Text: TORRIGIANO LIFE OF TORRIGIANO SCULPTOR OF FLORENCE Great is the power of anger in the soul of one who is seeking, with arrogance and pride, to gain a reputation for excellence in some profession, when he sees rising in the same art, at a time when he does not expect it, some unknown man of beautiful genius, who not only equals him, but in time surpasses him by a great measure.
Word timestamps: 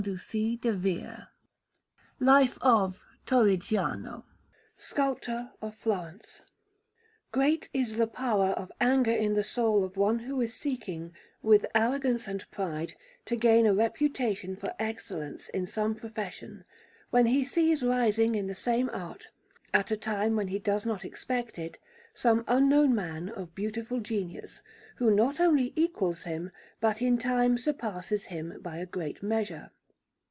TORRIGIANO 0.03 1.27
LIFE 2.19 2.57
OF 2.61 3.05
TORRIGIANO 3.27 4.25
SCULPTOR 4.75 5.51
OF 5.61 5.75
FLORENCE 5.75 6.41
Great 7.31 7.69
is 7.71 7.97
the 7.97 8.07
power 8.07 8.47
of 8.53 8.71
anger 8.81 9.11
in 9.11 9.35
the 9.35 9.43
soul 9.43 9.83
of 9.83 9.97
one 9.97 10.17
who 10.17 10.41
is 10.41 10.55
seeking, 10.55 11.13
with 11.43 11.67
arrogance 11.75 12.27
and 12.27 12.49
pride, 12.49 12.93
to 13.25 13.35
gain 13.35 13.67
a 13.67 13.75
reputation 13.75 14.55
for 14.55 14.73
excellence 14.79 15.49
in 15.49 15.67
some 15.67 15.93
profession, 15.93 16.65
when 17.11 17.27
he 17.27 17.43
sees 17.43 17.83
rising 17.83 18.33
in 18.33 18.47
the 18.47 18.55
same 18.55 18.89
art, 18.91 19.27
at 19.71 19.91
a 19.91 19.97
time 19.97 20.35
when 20.35 20.47
he 20.47 20.57
does 20.57 20.83
not 20.83 21.05
expect 21.05 21.59
it, 21.59 21.77
some 22.15 22.43
unknown 22.47 22.95
man 22.95 23.29
of 23.29 23.53
beautiful 23.53 23.99
genius, 23.99 24.63
who 24.95 25.11
not 25.11 25.39
only 25.39 25.73
equals 25.75 26.23
him, 26.23 26.49
but 26.79 27.03
in 27.03 27.19
time 27.19 27.55
surpasses 27.55 28.25
him 28.25 28.59
by 28.63 28.77
a 28.77 28.87
great 28.87 29.21
measure. 29.21 29.69